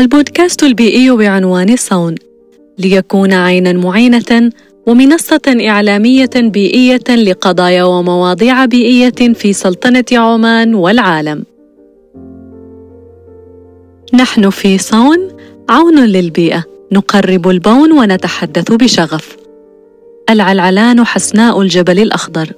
البودكاست 0.00 0.62
البيئي 0.62 1.10
بعنوان 1.10 1.76
صون 1.76 2.14
ليكون 2.78 3.32
عينا 3.32 3.72
معينة 3.72 4.50
ومنصة 4.86 5.40
إعلامية 5.68 6.30
بيئية 6.36 7.16
لقضايا 7.16 7.84
ومواضيع 7.84 8.64
بيئية 8.64 9.32
في 9.34 9.52
سلطنة 9.52 10.04
عمان 10.12 10.74
والعالم. 10.74 11.44
نحن 14.14 14.50
في 14.50 14.78
صون 14.78 15.28
عون 15.68 16.04
للبيئة، 16.04 16.64
نقرب 16.92 17.48
البون 17.48 17.92
ونتحدث 17.92 18.72
بشغف. 18.72 19.36
العلعلان 20.30 21.04
حسناء 21.04 21.60
الجبل 21.60 21.98
الأخضر. 21.98 22.52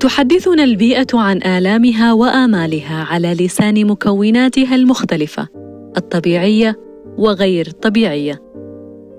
تحدثنا 0.00 0.64
البيئة 0.64 1.06
عن 1.14 1.42
آلامها 1.42 2.12
وآمالها 2.12 3.04
على 3.04 3.34
لسان 3.34 3.86
مكوناتها 3.86 4.74
المختلفة، 4.74 5.48
الطبيعية 5.96 6.78
وغير 7.18 7.66
الطبيعيه 7.66 8.42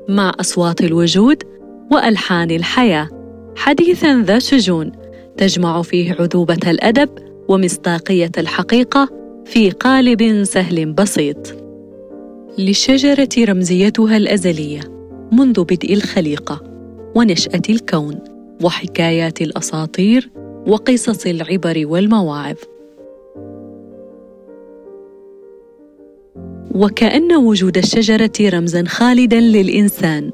مع 0.09 0.31
أصوات 0.39 0.81
الوجود 0.81 1.43
وألحان 1.91 2.51
الحياة. 2.51 3.09
حديثا 3.55 4.21
ذا 4.21 4.39
شجون 4.39 4.91
تجمع 5.37 5.81
فيه 5.81 6.15
عذوبة 6.19 6.59
الأدب 6.67 7.09
ومصداقية 7.47 8.31
الحقيقة 8.37 9.09
في 9.45 9.71
قالب 9.71 10.43
سهل 10.43 10.93
بسيط. 10.93 11.55
للشجرة 12.57 13.29
رمزيتها 13.39 14.17
الأزلية 14.17 14.81
منذ 15.31 15.63
بدء 15.63 15.93
الخليقة 15.93 16.63
ونشأة 17.15 17.61
الكون 17.69 18.19
وحكايات 18.63 19.41
الأساطير 19.41 20.31
وقصص 20.67 21.25
العبر 21.25 21.83
والمواعظ. 21.85 22.57
وكأن 26.75 27.35
وجود 27.35 27.77
الشجرة 27.77 28.31
رمزا 28.41 28.83
خالدا 28.87 29.39
للإنسان 29.39 30.31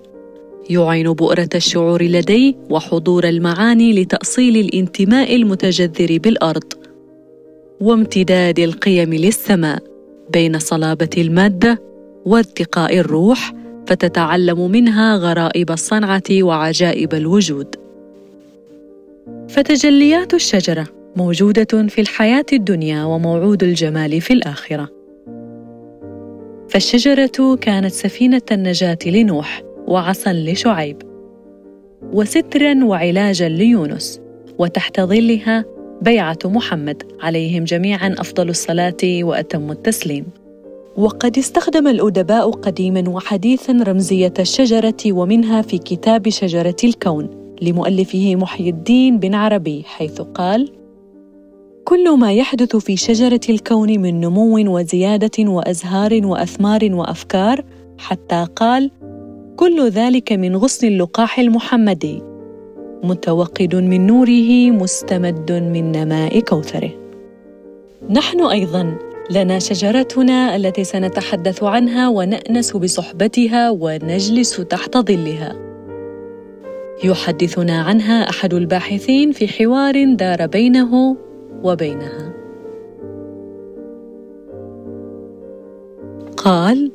يعين 0.69 1.14
بؤرة 1.14 1.50
الشعور 1.56 2.03
لديه 2.03 2.53
وحضور 2.69 3.30
المعاني 3.30 4.02
لتأصيل 4.02 4.58
الانتماء 4.58 5.36
المتجذر 5.36 6.17
بالأرض 6.17 6.73
وامتداد 7.81 8.59
القيم 8.59 9.14
للسماء 9.14 9.84
بين 10.34 10.59
صلابة 10.59 11.09
المادة 11.17 11.81
وارتقاء 12.25 12.97
الروح 13.00 13.53
فتتعلم 13.88 14.72
منها 14.72 15.17
غرائب 15.17 15.72
الصنعة 15.72 16.23
وعجائب 16.31 17.14
الوجود. 17.14 17.87
فتجليات 19.50 20.34
الشجرة 20.34 20.88
موجودة 21.16 21.88
في 21.88 22.02
الحياة 22.02 22.45
الدنيا 22.53 23.03
وموعود 23.03 23.64
الجمال 23.64 24.22
في 24.22 24.34
الآخرة. 24.34 24.90
فالشجرة 26.70 27.56
كانت 27.62 27.92
سفينة 27.92 28.42
النجاة 28.52 28.98
لنوح 29.06 29.64
وعصا 29.88 30.34
لشعيب 30.34 30.98
وسترا 32.14 32.86
وعلاجا 32.86 33.50
ليونس 33.50 34.22
وتحت 34.59 35.02
ظلها 35.02 35.66
بيعة 36.02 36.40
محمد 36.45 37.03
عليهم 37.22 37.64
جميعا 37.64 38.16
أفضل 38.18 38.50
الصلاة 38.50 38.98
وأتم 39.03 39.72
التسليم. 39.72 40.25
وقد 40.98 41.38
استخدم 41.38 41.88
الأدباء 41.88 42.52
قديما 42.52 43.09
وحديثا 43.09 43.84
رمزية 43.88 44.34
الشجرة 44.40 45.12
ومنها 45.12 45.62
في 45.62 45.78
كتاب 45.78 46.30
شجرة 46.30 46.75
الكون. 46.84 47.37
لمؤلفه 47.61 48.36
محي 48.36 48.69
الدين 48.69 49.19
بن 49.19 49.33
عربي 49.33 49.83
حيث 49.86 50.22
قال 50.22 50.72
كل 51.83 52.17
ما 52.17 52.33
يحدث 52.33 52.75
في 52.75 52.97
شجرة 52.97 53.39
الكون 53.50 54.00
من 54.00 54.19
نمو 54.19 54.77
وزيادة 54.77 55.52
وأزهار 55.52 56.25
وأثمار 56.25 56.89
وأفكار 56.91 57.63
حتى 57.97 58.47
قال 58.55 58.91
كل 59.55 59.89
ذلك 59.89 60.31
من 60.31 60.55
غصن 60.55 60.88
اللقاح 60.88 61.39
المحمدي 61.39 62.22
متوقد 63.03 63.75
من 63.75 64.07
نوره 64.07 64.72
مستمد 64.72 65.51
من 65.51 65.91
نماء 65.91 66.40
كوثره. 66.40 66.91
نحن 68.09 68.41
أيضا 68.41 68.97
لنا 69.31 69.59
شجرتنا 69.59 70.56
التي 70.56 70.84
سنتحدث 70.84 71.63
عنها 71.63 72.09
ونأنس 72.09 72.78
بصحبتها 72.78 73.69
ونجلس 73.69 74.56
تحت 74.57 74.97
ظلها. 74.97 75.66
يحدثنا 77.03 77.81
عنها 77.81 78.30
أحد 78.30 78.53
الباحثين 78.53 79.31
في 79.31 79.47
حوار 79.47 80.13
دار 80.13 80.47
بينه 80.47 81.18
وبينها. 81.63 82.34
قال 86.38 86.91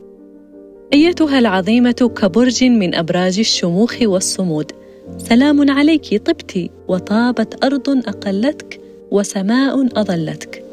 أيتها 0.92 1.38
العظيمة 1.38 2.10
كبرج 2.16 2.64
من 2.64 2.94
أبراج 2.94 3.38
الشموخ 3.38 3.96
والصمود. 4.02 4.72
سلام 5.18 5.70
عليك 5.70 6.22
طبت 6.22 6.70
وطابت 6.88 7.64
أرض 7.64 7.88
أقلتك 7.88 8.80
وسماء 9.10 10.00
أظلتك. 10.00 10.64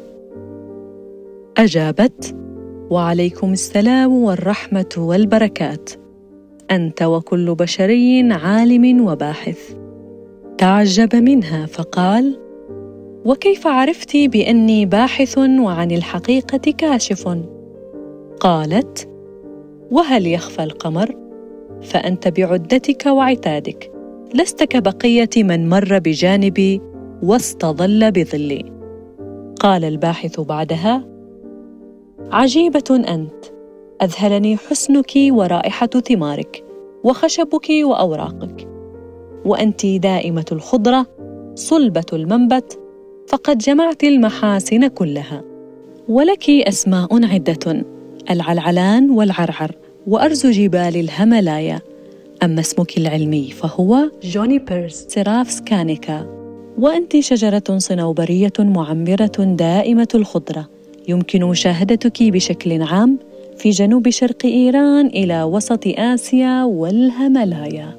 أجابت 1.56 2.36
وعليكم 2.90 3.52
السلام 3.52 4.12
والرحمة 4.12 4.94
والبركات. 4.96 5.90
أنت 6.70 7.02
وكل 7.02 7.54
بشري 7.54 8.32
عالم 8.32 9.06
وباحث. 9.06 9.74
تعجب 10.58 11.16
منها 11.16 11.66
فقال 11.66 12.38
وكيف 13.24 13.66
عرفت 13.66 14.16
بأني 14.16 14.86
باحث 14.86 15.38
وعن 15.38 15.90
الحقيقة 15.90 16.72
كاشف؟ 16.78 17.38
قالت 18.40 19.08
وهل 19.90 20.26
يخفى 20.26 20.62
القمر؟ 20.62 21.14
فأنت 21.82 22.28
بعدتك 22.28 23.06
وعتادك. 23.06 23.92
لست 24.34 24.64
كبقية 24.64 25.30
من 25.36 25.68
مر 25.68 25.98
بجانبي 25.98 26.80
واستظل 27.22 28.10
بظلي. 28.10 28.64
قال 29.60 29.84
الباحث 29.84 30.40
بعدها 30.40 31.04
عجيبة 32.32 32.84
أنت. 32.90 33.59
أذهلني 34.02 34.56
حسنك 34.56 35.12
ورائحة 35.16 35.86
ثمارك 35.86 36.64
وخشبك 37.04 37.66
وأوراقك. 37.82 38.68
وأنت 39.44 39.86
دائمة 39.86 40.44
الخضرة 40.52 41.06
صلبة 41.54 42.04
المنبت 42.12 42.78
فقد 43.28 43.58
جمعت 43.58 44.04
المحاسن 44.04 44.86
كلها. 44.86 45.42
ولك 46.08 46.50
أسماء 46.50 47.24
عدة 47.24 47.84
العلعلان 48.30 49.10
والعرعر 49.10 49.70
وأرز 50.06 50.46
جبال 50.46 50.96
الهملايا. 50.96 51.80
أما 52.42 52.60
اسمك 52.60 52.98
العلمي 52.98 53.50
فهو 53.50 54.10
جونيبرز 54.22 55.06
سيرافسكانيكا 55.08 56.26
وأنت 56.78 57.20
شجرة 57.20 57.78
صنوبرية 57.78 58.52
معمرة 58.58 59.32
دائمة 59.38 60.08
الخضرة. 60.14 60.68
يمكن 61.08 61.44
مشاهدتك 61.44 62.22
بشكل 62.22 62.82
عام؟ 62.82 63.18
في 63.60 63.70
جنوب 63.70 64.08
شرق 64.08 64.44
إيران 64.44 65.06
إلى 65.06 65.42
وسط 65.42 65.86
آسيا 65.86 66.64
والهملايا. 66.64 67.96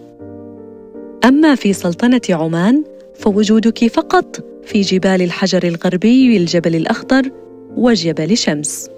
أما 1.26 1.56
في 1.56 1.74
سلطنة 1.74 2.22
عمان 2.30 2.84
فوجودك 3.14 3.88
فقط 3.88 4.46
في 4.64 4.82
جبال 4.82 5.22
الحجر 5.22 5.64
الغربي 5.64 6.38
الجبل 6.38 6.76
الأخضر 6.76 7.32
وجبل 7.78 8.38
شمس. 8.38 8.90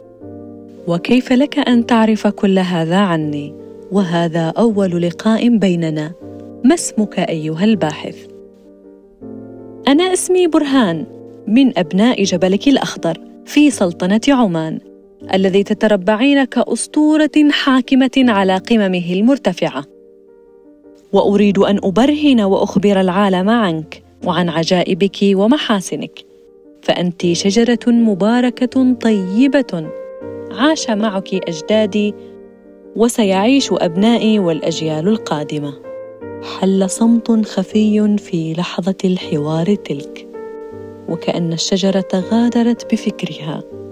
وكيف 0.87 1.33
لك 1.33 1.59
أن 1.59 1.85
تعرف 1.85 2.27
كل 2.27 2.59
هذا 2.59 2.97
عني؟ 2.97 3.53
وهذا 3.91 4.53
أول 4.57 5.01
لقاء 5.01 5.57
بيننا. 5.57 6.11
ما 6.63 6.73
اسمك 6.73 7.19
أيها 7.19 7.63
الباحث؟ 7.63 8.17
أنا 9.87 10.03
اسمي 10.13 10.47
برهان 10.47 11.05
من 11.47 11.77
أبناء 11.77 12.23
جبلك 12.23 12.67
الأخضر 12.67 13.17
في 13.45 13.71
سلطنة 13.71 14.21
عمان. 14.27 14.92
الذي 15.33 15.63
تتربعين 15.63 16.43
كأسطورة 16.43 17.49
حاكمة 17.51 18.11
على 18.17 18.57
قممه 18.57 19.13
المرتفعة. 19.13 19.85
وأريد 21.13 21.57
أن 21.57 21.79
أبرهن 21.83 22.41
وأخبر 22.41 23.01
العالم 23.01 23.49
عنك 23.49 24.03
وعن 24.25 24.49
عجائبك 24.49 25.17
ومحاسنك. 25.23 26.19
فأنت 26.81 27.33
شجرة 27.33 27.79
مباركة 27.87 28.93
طيبة 28.93 29.91
عاش 30.51 30.89
معك 30.89 31.33
أجدادي 31.33 32.13
وسيعيش 32.95 33.69
أبنائي 33.71 34.39
والأجيال 34.39 35.07
القادمة. 35.07 35.73
حل 36.59 36.89
صمت 36.89 37.45
خفي 37.45 38.17
في 38.17 38.53
لحظة 38.53 38.97
الحوار 39.05 39.75
تلك. 39.75 40.27
وكأن 41.09 41.53
الشجرة 41.53 42.07
غادرت 42.13 42.93
بفكرها. 42.93 43.82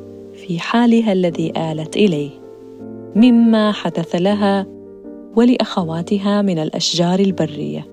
في 0.52 0.60
حالها 0.60 1.14
الذي 1.14 1.54
آلت 1.58 1.96
إليه. 1.96 2.30
مما 3.16 3.72
حدث 3.72 4.16
لها 4.16 4.68
ولأخواتها 5.36 6.42
من 6.42 6.60
الأشجار 6.60 7.20
البرية. 7.20 7.88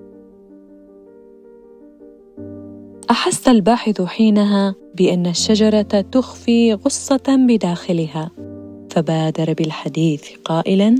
أحس 3.11 3.47
الباحث 3.47 4.01
حينها 4.01 4.75
بأن 4.95 5.27
الشجرة 5.27 6.01
تخفي 6.11 6.73
غصة 6.73 7.45
بداخلها 7.47 8.31
فبادر 8.89 9.53
بالحديث 9.53 10.29
قائلا 10.45 10.95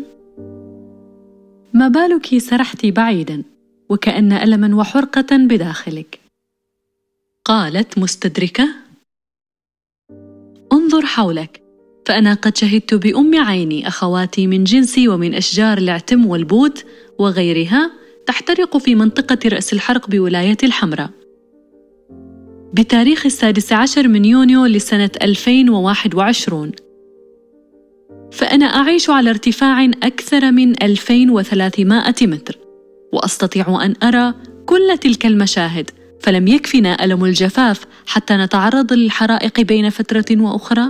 ما 1.74 1.88
بالك 1.88 2.38
سرحت 2.38 2.86
بعيدا 2.86 3.44
وكأن 3.90 4.32
ألما 4.32 4.76
وحرقة 4.76 5.38
بداخلك؟ 5.38 6.20
قالت 7.46 7.98
مستدركة 7.98 8.89
انظر 10.74 11.06
حولك. 11.06 11.62
فأنا 12.06 12.34
قد 12.34 12.58
شهدت 12.58 12.94
بأم 12.94 13.36
عيني 13.36 13.88
أخواتي 13.88 14.48
من 14.48 14.64
جنسي 14.64 15.08
ومن 15.08 15.34
أشجار 15.34 15.78
العتم 15.78 16.26
والبوت 16.26 16.86
وغيرها 17.20 17.92
تحترق 18.26 18.78
في 18.78 18.96
منطقة 18.96 19.50
رأس 19.50 19.74
الحرق 19.74 20.10
بولاية 20.10 20.58
الحمراء. 20.64 21.10
بتاريخ 22.74 23.26
السادس 23.26 23.74
عشر 23.74 24.08
من 24.08 24.26
يونيو 24.26 24.66
لسنة 24.66 25.10
2021 25.22 26.72
فأنا 28.32 28.66
أعيش 28.66 29.10
على 29.10 29.30
ارتفاع 29.30 29.86
أكثر 29.86 30.52
من 30.52 30.84
2300 30.84 32.14
متر 32.22 32.58
وأستطيع 33.14 33.86
أن 33.86 33.96
أرى 34.04 34.34
كل 34.66 34.98
تلك 35.02 35.26
المشاهد. 35.26 35.92
فلم 36.20 36.48
يكفنا 36.48 37.04
ألم 37.06 37.26
الجفاف 37.26 37.86
حتى 38.06 38.38
نتعرض 38.38 38.94
للحرائق 38.94 39.62
بين 39.62 39.90
فترة 39.90 40.26
وأخرى؟ 40.32 40.86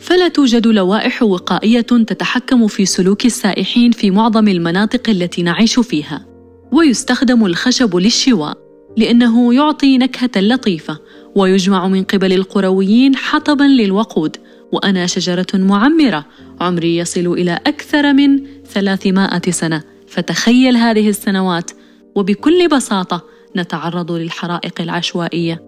فلا 0.00 0.28
توجد 0.28 0.66
لوائح 0.66 1.22
وقائية 1.22 1.80
تتحكم 1.80 2.66
في 2.66 2.86
سلوك 2.86 3.26
السائحين 3.26 3.90
في 3.90 4.10
معظم 4.10 4.48
المناطق 4.48 5.10
التي 5.10 5.42
نعيش 5.42 5.78
فيها، 5.78 6.26
ويستخدم 6.72 7.46
الخشب 7.46 7.96
للشواء 7.96 8.58
لأنه 8.96 9.54
يعطي 9.54 9.98
نكهة 9.98 10.30
لطيفة 10.36 10.98
ويجمع 11.34 11.88
من 11.88 12.04
قبل 12.04 12.32
القرويين 12.32 13.16
حطبا 13.16 13.64
للوقود 13.64 14.36
وأنا 14.72 15.06
شجرة 15.06 15.46
معمرة 15.54 16.26
عمري 16.60 16.96
يصل 16.96 17.26
إلى 17.26 17.58
أكثر 17.66 18.12
من 18.12 18.46
300 18.64 19.40
سنة 19.50 19.82
فتخيل 20.08 20.76
هذه 20.76 21.08
السنوات 21.08 21.70
وبكل 22.14 22.68
بساطة 22.68 23.24
نتعرض 23.56 24.12
للحرائق 24.12 24.80
العشوائية. 24.80 25.62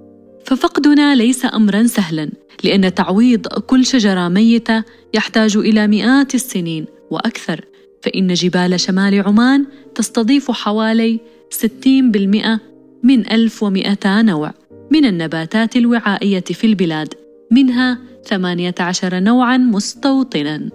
ففقدنا 0.44 1.15
ليس 1.15 1.44
أمرا 1.44 1.82
سهلا 1.87 2.31
لأن 2.65 2.94
تعويض 2.94 3.47
كل 3.47 3.87
شجرة 3.87 4.29
ميتة 4.29 4.85
يحتاج 5.15 5.56
إلى 5.56 5.87
مئات 5.87 6.35
السنين 6.35 6.87
وأكثر. 7.11 7.65
فإن 8.03 8.35
جبال 8.35 8.81
شمال 8.81 9.23
عمان 9.23 9.67
تستضيف 9.94 10.50
حوالي 10.50 11.21
60% 11.50 12.61
من 13.03 13.32
1200 13.32 14.23
نوع 14.23 14.53
من 14.91 15.05
النباتات 15.05 15.76
الوعائية 15.76 16.41
في 16.41 16.67
البلاد 16.67 17.15
منها 17.50 17.99
18 18.25 19.21
نوعا 19.21 19.56
مستوطنا. 19.56 20.71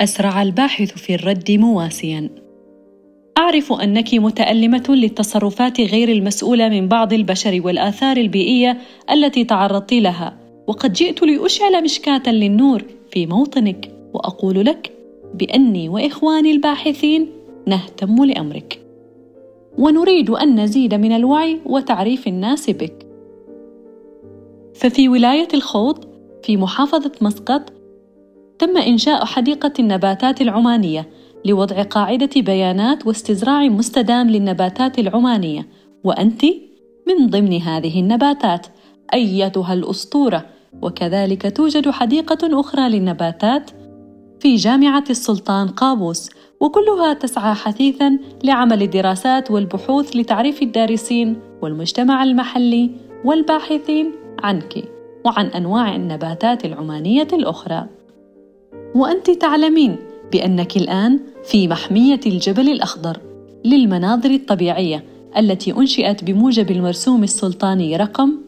أسرع 0.00 0.42
الباحث 0.42 0.98
في 0.98 1.14
الرد 1.14 1.50
مواسيا. 1.50 2.41
أعرف 3.38 3.72
أنك 3.72 4.14
متألمة 4.14 4.84
للتصرفات 4.88 5.80
غير 5.80 6.08
المسؤولة 6.08 6.68
من 6.68 6.88
بعض 6.88 7.12
البشر 7.12 7.60
والآثار 7.64 8.16
البيئية 8.16 8.78
التي 9.10 9.44
تعرضت 9.44 9.92
لها. 9.92 10.36
وقد 10.66 10.92
جئت 10.92 11.22
لأشعل 11.22 11.84
مشكاة 11.84 12.22
للنور 12.26 12.84
في 13.10 13.26
موطنك 13.26 13.90
وأقول 14.14 14.64
لك 14.64 14.92
بأني 15.34 15.88
وإخواني 15.88 16.50
الباحثين 16.50 17.30
نهتم 17.66 18.24
لأمرك. 18.24 18.80
ونريد 19.78 20.30
أن 20.30 20.60
نزيد 20.60 20.94
من 20.94 21.12
الوعي 21.12 21.60
وتعريف 21.66 22.28
الناس 22.28 22.70
بك. 22.70 23.06
ففي 24.74 25.08
ولاية 25.08 25.48
الخوض 25.54 26.04
في 26.42 26.56
محافظة 26.56 27.12
مسقط 27.20 27.72
تم 28.58 28.76
إنشاء 28.76 29.24
حديقة 29.24 29.72
النباتات 29.78 30.40
العمانية 30.40 31.08
لوضع 31.44 31.82
قاعدة 31.82 32.30
بيانات 32.36 33.06
واستزراع 33.06 33.68
مستدام 33.68 34.30
للنباتات 34.30 34.98
العمانية. 34.98 35.66
وأنت 36.04 36.44
من 37.08 37.30
ضمن 37.30 37.62
هذه 37.62 38.00
النباتات 38.00 38.66
أيتها 39.14 39.74
الأسطورة. 39.74 40.46
وكذلك 40.82 41.56
توجد 41.56 41.90
حديقة 41.90 42.60
أخرى 42.60 42.88
للنباتات 42.88 43.70
في 44.40 44.56
جامعة 44.56 45.04
السلطان 45.10 45.68
قابوس. 45.68 46.30
وكلها 46.60 47.14
تسعى 47.14 47.54
حثيثا 47.54 48.18
لعمل 48.44 48.82
الدراسات 48.82 49.50
والبحوث 49.50 50.16
لتعريف 50.16 50.62
الدارسين 50.62 51.36
والمجتمع 51.62 52.22
المحلي 52.22 52.90
والباحثين 53.24 54.12
عنك 54.42 54.84
وعن 55.24 55.46
أنواع 55.46 55.96
النباتات 55.96 56.64
العمانية 56.64 57.28
الأخرى. 57.32 57.86
وأنت 58.94 59.30
تعلمين 59.30 59.96
بأنك 60.32 60.76
الآن 60.76 61.20
في 61.44 61.68
محمية 61.68 62.20
الجبل 62.26 62.68
الأخضر 62.68 63.20
للمناظر 63.64 64.30
الطبيعية 64.30 65.04
التي 65.36 65.72
أنشئت 65.72 66.24
بموجب 66.24 66.70
المرسوم 66.70 67.22
السلطاني 67.22 67.96
رقم 67.96 68.38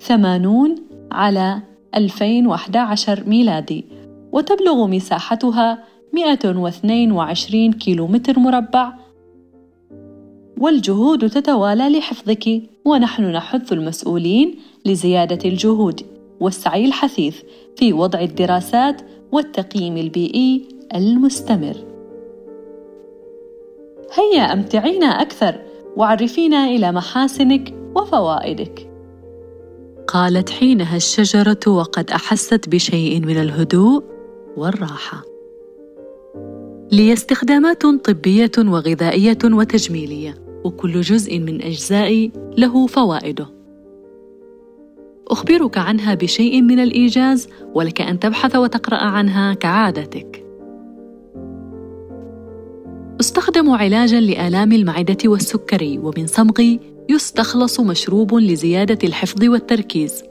80 0.00 0.74
على 1.12 1.62
2011 1.94 3.24
ميلادي 3.26 3.84
وتبلغ 4.32 4.86
مساحتها 4.86 5.84
122 6.12 7.72
كيلومتر 7.72 8.38
مربع. 8.38 8.92
والجهود 10.58 11.30
تتوالى 11.30 11.98
لحفظك 11.98 12.62
ونحن 12.84 13.22
نحث 13.22 13.72
المسؤولين 13.72 14.54
لزيادة 14.86 15.48
الجهود. 15.48 16.00
والسعي 16.40 16.84
الحثيث 16.84 17.36
في 17.76 17.92
وضع 17.92 18.20
الدراسات 18.20 19.02
والتقييم 19.32 19.96
البيئي 19.96 20.68
المستمر. 20.94 21.76
هيا 24.12 24.52
أمتعينا 24.52 25.06
أكثر 25.06 25.60
وعرفينا 25.96 26.64
إلى 26.64 26.92
محاسنك 26.92 27.74
وفوائدك. 27.96 28.90
قالت 30.06 30.50
حينها 30.50 30.96
الشجرة 30.96 31.60
وقد 31.66 32.10
أحست 32.10 32.68
بشيء 32.68 33.20
من 33.20 33.40
الهدوء 33.40 34.02
والراحة. 34.56 35.22
لي 36.92 37.12
استخدامات 37.12 37.86
طبية 37.86 38.50
وغذائية 38.58 39.38
وتجميلية، 39.44 40.34
وكل 40.64 41.00
جزء 41.00 41.38
من 41.38 41.62
أجزائي 41.62 42.32
له 42.58 42.86
فوائده. 42.86 43.59
أخبرك 45.30 45.78
عنها 45.78 46.14
بشيء 46.14 46.62
من 46.62 46.80
الإيجاز 46.80 47.48
ولك 47.74 48.00
أن 48.00 48.18
تبحث 48.18 48.56
وتقرأ 48.56 48.96
عنها 48.96 49.54
كعادتك. 49.54 50.44
أستخدم 53.20 53.70
علاجا 53.70 54.20
لآلام 54.20 54.72
المعدة 54.72 55.18
والسكري 55.24 55.98
ومن 55.98 56.26
صمغي 56.26 56.80
يستخلص 57.08 57.80
مشروب 57.80 58.34
لزيادة 58.34 58.98
الحفظ 59.04 59.44
والتركيز. 59.44 60.24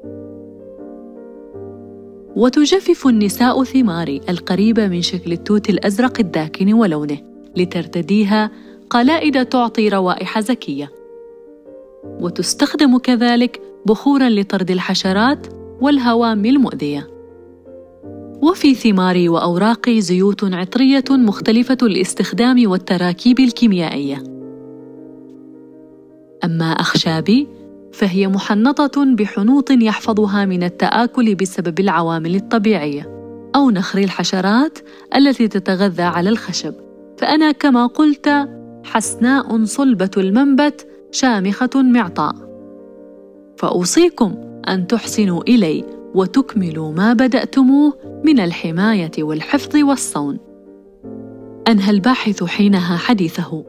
وتجفف 2.36 3.08
النساء 3.08 3.64
ثماري 3.64 4.22
القريبة 4.30 4.88
من 4.88 5.02
شكل 5.02 5.32
التوت 5.32 5.70
الأزرق 5.70 6.20
الداكن 6.20 6.74
ولونه 6.74 7.18
لترتديها 7.56 8.52
قلائد 8.90 9.46
تعطي 9.46 9.90
روائح 9.90 10.40
زكية. 10.40 10.92
وتستخدم 12.20 12.98
كذلك 12.98 13.69
بخورا 13.86 14.30
لطرد 14.30 14.72
الحشرات 14.72 15.48
والهوام 15.82 16.46
المؤذية. 16.46 17.08
وفي 18.42 18.76
ثماري 18.76 19.30
وأوراقي 19.30 20.02
زيوت 20.02 20.44
عطرية 20.44 21.04
مختلفة 21.10 21.78
الاستخدام 21.84 22.70
والتراكيب 22.70 23.40
الكيميائية. 23.40 24.24
أما 26.44 26.66
أخشابي 26.66 27.48
فهي 27.94 28.28
محنطة 28.28 29.16
بحنوط 29.16 29.72
يحفظها 29.72 30.46
من 30.46 30.64
التآكل 30.64 31.36
بسبب 31.36 31.80
العوامل 31.80 32.36
الطبيعية 32.36 33.20
أو 33.56 33.70
نخر 33.70 34.00
الحشرات 34.00 34.80
التي 35.16 35.48
تتغذى 35.48 36.04
على 36.04 36.30
الخشب. 36.30 36.74
فأنا 37.18 37.52
كما 37.52 37.86
قلت 37.86 38.50
حسناء 38.84 39.66
صلبة 39.66 40.12
المنبت 40.18 40.88
شامخة 41.12 41.70
معطاء. 41.76 42.49
فأوصيكم 43.60 44.36
أن 44.70 44.88
تحسنوا 44.88 45.42
إلي 45.42 45.84
وتكملوا 46.16 46.92
ما 46.92 47.14
بدأتموه 47.14 47.94
من 48.26 48.40
الحماية 48.40 49.12
والحفظ 49.20 49.76
والصون. 49.76 50.40
أنهى 51.68 51.92
الباحث 51.92 52.44
حينها 52.44 52.98
حديثه. 52.98 53.66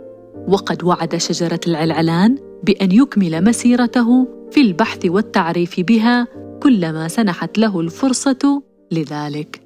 وقد 0.49 0.85
وعد 0.85 1.17
شجرة 1.17 1.61
العلعلان 1.67 2.39
بأن 2.63 2.93
يكمل 2.93 3.45
مسيرته 3.45 4.29
في 4.51 4.61
البحث 4.61 5.07
والتعريف 5.07 5.81
بها 5.81 6.27
كلما 6.63 7.09
سنحت 7.09 7.59
له 7.59 7.81
الفرصة 7.81 8.63
لذلك. 8.91 9.61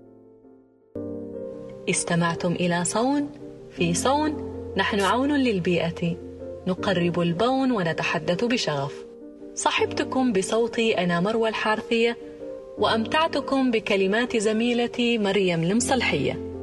استمعتم 1.90 2.52
إلى 2.52 2.84
صون؟ 2.84 3.28
في 3.70 3.94
صون 3.94 4.36
نحن 4.76 5.00
عون 5.00 5.32
للبيئة. 5.32 6.16
نقرب 6.66 7.20
البون 7.20 7.72
ونتحدث 7.72 8.44
بشغف. 8.44 9.13
صحبتكم 9.54 10.32
بصوتي 10.32 10.98
أنا 10.98 11.20
مروى 11.20 11.48
الحارثية 11.48 12.16
وأمتعتكم 12.78 13.70
بكلمات 13.70 14.36
زميلتي 14.36 15.18
مريم 15.18 15.62
المصلحية. 15.62 16.53